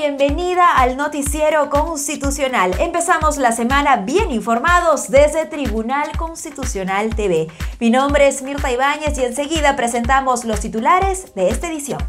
[0.00, 2.72] bienvenida al Noticiero Constitucional.
[2.80, 7.48] Empezamos la semana bien informados desde Tribunal Constitucional TV.
[7.80, 12.00] Mi nombre es Mirta Ibáñez y enseguida presentamos los titulares de esta edición.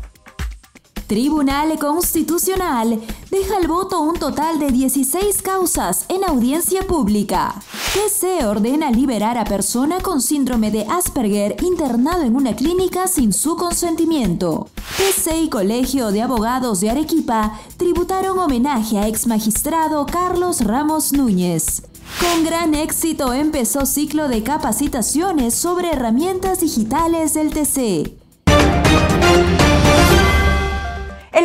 [1.12, 2.98] Tribunal Constitucional
[3.30, 7.62] deja al voto un total de 16 causas en audiencia pública.
[8.10, 13.58] se ordena liberar a persona con síndrome de Asperger internado en una clínica sin su
[13.58, 14.70] consentimiento.
[14.96, 21.82] TC y Colegio de Abogados de Arequipa tributaron homenaje a ex magistrado Carlos Ramos Núñez.
[22.22, 28.21] Con gran éxito empezó ciclo de capacitaciones sobre herramientas digitales del TC.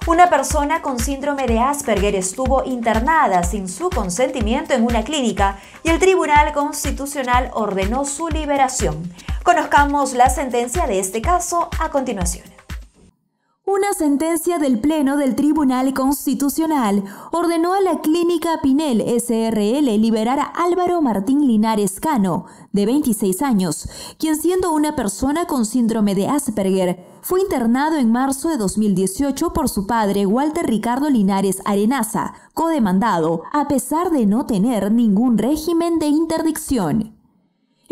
[0.08, 5.90] Una persona con síndrome de Asperger estuvo internada sin su consentimiento en una clínica y
[5.90, 9.12] el Tribunal Constitucional ordenó su liberación.
[9.42, 12.55] Conozcamos la sentencia de este caso a continuación.
[13.68, 20.44] Una sentencia del Pleno del Tribunal Constitucional ordenó a la Clínica Pinel SRL liberar a
[20.44, 23.90] Álvaro Martín Linares Cano, de 26 años,
[24.20, 29.68] quien siendo una persona con síndrome de Asperger, fue internado en marzo de 2018 por
[29.68, 36.06] su padre Walter Ricardo Linares Arenaza, codemandado, a pesar de no tener ningún régimen de
[36.06, 37.15] interdicción.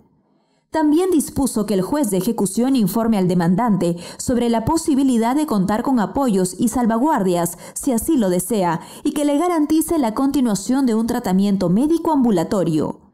[0.75, 5.83] También dispuso que el juez de ejecución informe al demandante sobre la posibilidad de contar
[5.83, 10.93] con apoyos y salvaguardias, si así lo desea, y que le garantice la continuación de
[10.93, 13.04] un tratamiento médico ambulatorio.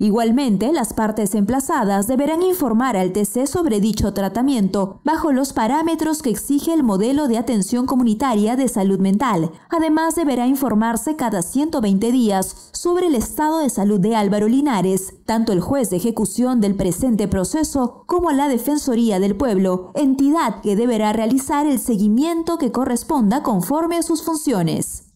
[0.00, 6.30] Igualmente, las partes emplazadas deberán informar al TC sobre dicho tratamiento bajo los parámetros que
[6.30, 9.50] exige el modelo de atención comunitaria de salud mental.
[9.68, 15.52] Además, deberá informarse cada 120 días sobre el estado de salud de Álvaro Linares, tanto
[15.52, 21.12] el juez de ejecución del presente proceso como la Defensoría del Pueblo, entidad que deberá
[21.12, 25.08] realizar el seguimiento que corresponda conforme a sus funciones.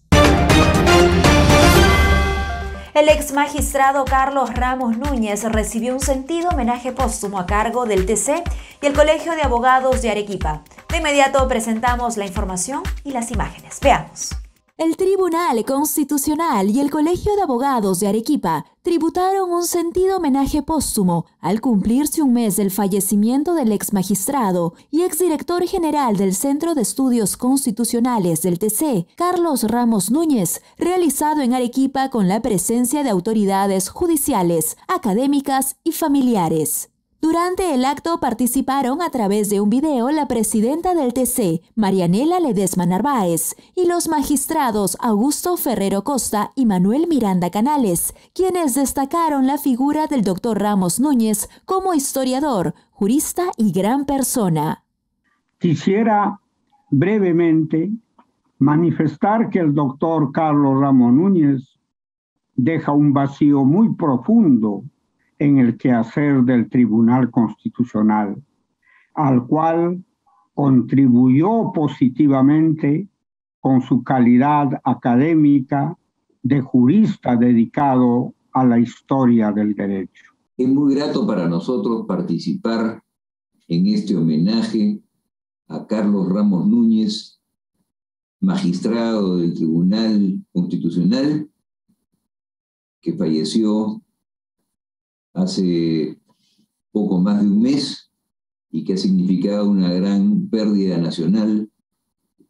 [2.95, 8.43] El ex magistrado Carlos Ramos Núñez recibió un sentido homenaje póstumo a cargo del TC
[8.83, 10.63] y el Colegio de Abogados de Arequipa.
[10.91, 13.79] De inmediato presentamos la información y las imágenes.
[13.81, 14.42] Veamos.
[14.79, 21.27] El Tribunal Constitucional y el Colegio de Abogados de Arequipa tributaron un sentido homenaje póstumo
[21.41, 26.81] al cumplirse un mes del fallecimiento del ex magistrado y exdirector general del Centro de
[26.81, 33.91] Estudios Constitucionales del TC, Carlos Ramos Núñez, realizado en Arequipa con la presencia de autoridades
[33.91, 36.92] judiciales, académicas y familiares.
[37.25, 42.85] Durante el acto participaron a través de un video la presidenta del TC, Marianela Ledesma
[42.85, 50.09] Narváez, y los magistrados Augusto Ferrero Costa y Manuel Miranda Canales, quienes destacaron la figura
[50.09, 54.83] del doctor Ramos Núñez como historiador, jurista y gran persona.
[55.59, 56.41] Quisiera
[56.91, 57.93] brevemente
[58.59, 61.79] manifestar que el doctor Carlos Ramos Núñez
[62.57, 64.83] deja un vacío muy profundo
[65.43, 68.41] en el quehacer del Tribunal Constitucional,
[69.15, 70.05] al cual
[70.55, 73.09] contribuyó positivamente
[73.59, 75.99] con su calidad académica
[76.43, 80.25] de jurista dedicado a la historia del derecho.
[80.57, 83.03] Es muy grato para nosotros participar
[83.67, 85.01] en este homenaje
[85.69, 87.41] a Carlos Ramos Núñez,
[88.41, 91.49] magistrado del Tribunal Constitucional,
[93.01, 94.02] que falleció
[95.35, 96.19] hace
[96.91, 98.11] poco más de un mes
[98.71, 101.71] y que ha significado una gran pérdida nacional,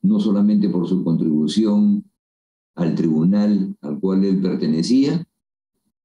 [0.02, 2.04] no solamente por su contribución
[2.74, 5.26] al tribunal al cual él pertenecía,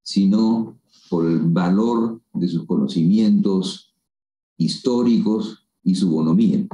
[0.02, 0.80] sino
[1.10, 3.96] por el valor de sus conocimientos
[4.58, 6.68] históricos y su bonomía.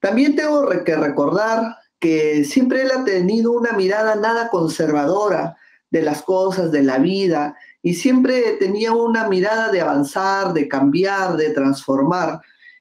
[0.00, 5.56] También tengo que recordar que siempre él ha tenido una mirada nada conservadora
[5.90, 11.36] de las cosas, de la vida, y siempre tenía una mirada de avanzar, de cambiar,
[11.36, 12.40] de transformar.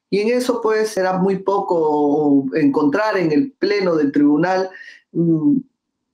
[0.10, 4.70] Y en eso pues era muy poco encontrar en el pleno del tribunal
[5.12, 5.58] mm,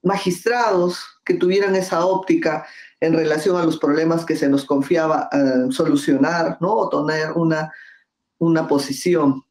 [0.03, 2.65] magistrados que tuvieran esa óptica
[2.99, 6.73] en relación a los problemas que se nos confiaba eh, solucionar, ¿no?
[6.73, 7.71] O tener una,
[8.37, 9.43] una posición.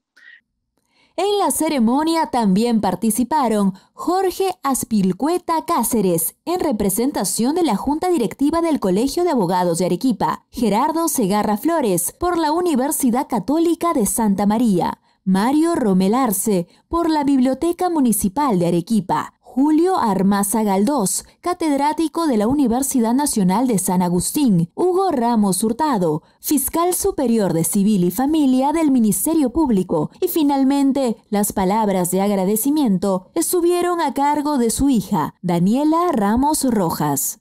[1.16, 8.80] En la ceremonia también participaron Jorge Aspilcueta Cáceres, en representación de la Junta Directiva del
[8.80, 15.00] Colegio de Abogados de Arequipa, Gerardo Segarra Flores, por la Universidad Católica de Santa María,
[15.24, 23.12] Mario Romelarse, por la Biblioteca Municipal de Arequipa, Julio Armaza Galdós, catedrático de la Universidad
[23.12, 29.50] Nacional de San Agustín, Hugo Ramos Hurtado, fiscal superior de Civil y Familia del Ministerio
[29.50, 36.64] Público, y finalmente las palabras de agradecimiento estuvieron a cargo de su hija, Daniela Ramos
[36.64, 37.40] Rojas.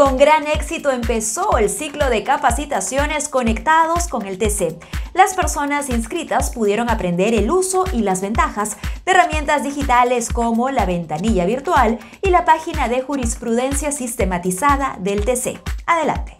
[0.00, 4.78] Con gran éxito empezó el ciclo de capacitaciones conectados con el TC.
[5.12, 10.86] Las personas inscritas pudieron aprender el uso y las ventajas de herramientas digitales como la
[10.86, 15.60] ventanilla virtual y la página de jurisprudencia sistematizada del TC.
[15.84, 16.39] Adelante.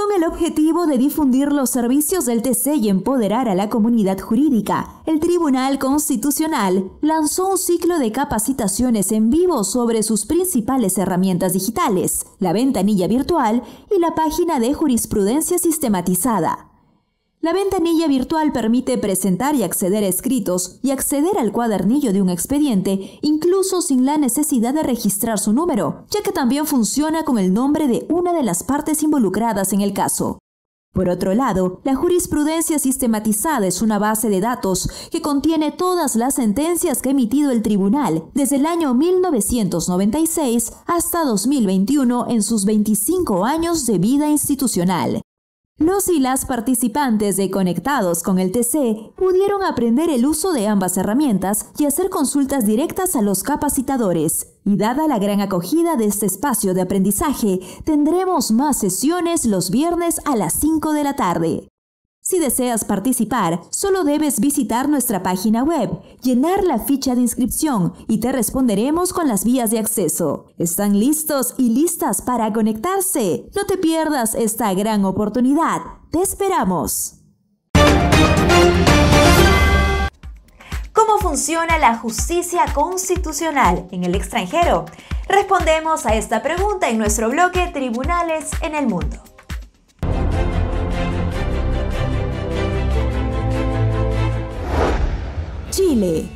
[0.00, 5.02] Con el objetivo de difundir los servicios del TC y empoderar a la comunidad jurídica,
[5.04, 12.24] el Tribunal Constitucional lanzó un ciclo de capacitaciones en vivo sobre sus principales herramientas digitales,
[12.38, 13.62] la ventanilla virtual
[13.94, 16.69] y la página de jurisprudencia sistematizada.
[17.42, 22.28] La ventanilla virtual permite presentar y acceder a escritos y acceder al cuadernillo de un
[22.28, 27.54] expediente, incluso sin la necesidad de registrar su número, ya que también funciona con el
[27.54, 30.38] nombre de una de las partes involucradas en el caso.
[30.92, 36.34] Por otro lado, la jurisprudencia sistematizada es una base de datos que contiene todas las
[36.34, 43.46] sentencias que ha emitido el tribunal desde el año 1996 hasta 2021 en sus 25
[43.46, 45.22] años de vida institucional.
[45.80, 50.98] Los y las participantes de Conectados con el TC pudieron aprender el uso de ambas
[50.98, 54.48] herramientas y hacer consultas directas a los capacitadores.
[54.66, 60.20] Y dada la gran acogida de este espacio de aprendizaje, tendremos más sesiones los viernes
[60.26, 61.69] a las 5 de la tarde.
[62.30, 65.90] Si deseas participar, solo debes visitar nuestra página web,
[66.22, 70.44] llenar la ficha de inscripción y te responderemos con las vías de acceso.
[70.56, 73.50] ¿Están listos y listas para conectarse?
[73.56, 75.80] No te pierdas esta gran oportunidad.
[76.12, 77.16] Te esperamos.
[80.92, 84.84] ¿Cómo funciona la justicia constitucional en el extranjero?
[85.28, 89.20] Respondemos a esta pregunta en nuestro bloque Tribunales en el Mundo.
[95.80, 96.28] Chile.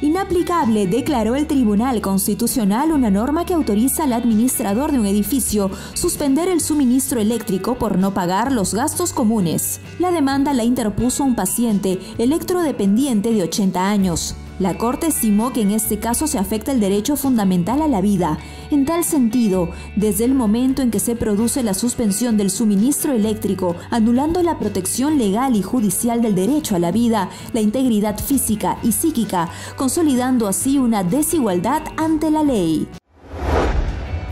[0.00, 6.48] Inaplicable, declaró el Tribunal Constitucional una norma que autoriza al administrador de un edificio suspender
[6.48, 9.80] el suministro eléctrico por no pagar los gastos comunes.
[9.98, 14.36] La demanda la interpuso un paciente electrodependiente de 80 años.
[14.58, 18.38] La Corte estimó que en este caso se afecta el derecho fundamental a la vida.
[18.70, 23.76] En tal sentido, desde el momento en que se produce la suspensión del suministro eléctrico,
[23.90, 28.92] anulando la protección legal y judicial del derecho a la vida, la integridad física y
[28.92, 32.88] psíquica, consolidando así una desigualdad ante la ley.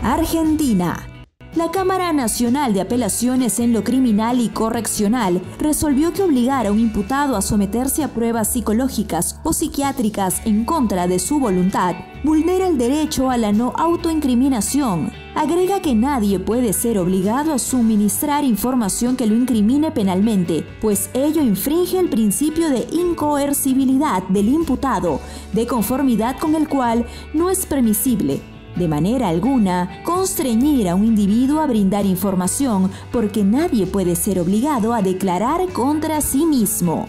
[0.01, 1.16] Argentina.
[1.55, 6.79] La Cámara Nacional de Apelaciones en lo Criminal y Correccional resolvió que obligar a un
[6.79, 12.77] imputado a someterse a pruebas psicológicas o psiquiátricas en contra de su voluntad vulnera el
[12.77, 15.11] derecho a la no autoincriminación.
[15.35, 21.41] Agrega que nadie puede ser obligado a suministrar información que lo incrimine penalmente, pues ello
[21.41, 25.21] infringe el principio de incoercibilidad del imputado,
[25.53, 28.41] de conformidad con el cual no es permisible
[28.77, 34.93] de manera alguna, constreñir a un individuo a brindar información porque nadie puede ser obligado
[34.93, 37.07] a declarar contra sí mismo.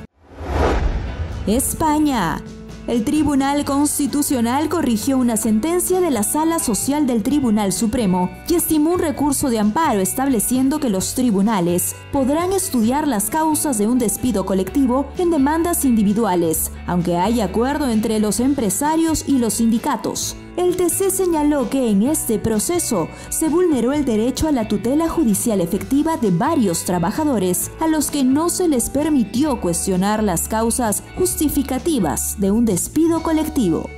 [1.46, 2.42] España.
[2.86, 8.94] El Tribunal Constitucional corrigió una sentencia de la Sala Social del Tribunal Supremo y estimó
[8.94, 14.46] un recurso de amparo estableciendo que los tribunales podrán estudiar las causas de un despido
[14.46, 20.34] colectivo en demandas individuales, aunque haya acuerdo entre los empresarios y los sindicatos.
[20.58, 25.60] El TC señaló que en este proceso se vulneró el derecho a la tutela judicial
[25.60, 32.40] efectiva de varios trabajadores a los que no se les permitió cuestionar las causas justificativas
[32.40, 33.88] de un despido colectivo.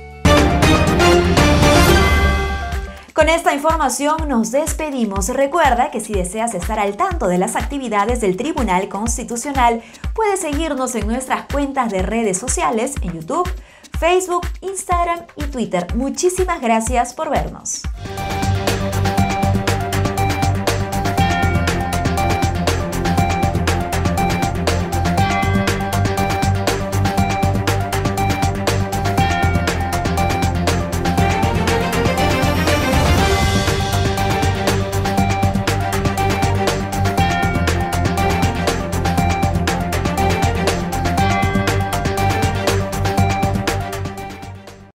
[3.13, 5.29] Con esta información nos despedimos.
[5.29, 9.81] Recuerda que si deseas estar al tanto de las actividades del Tribunal Constitucional,
[10.13, 13.49] puedes seguirnos en nuestras cuentas de redes sociales en YouTube,
[14.01, 15.85] Facebook, Instagram y Twitter.
[15.95, 17.83] Muchísimas gracias por vernos.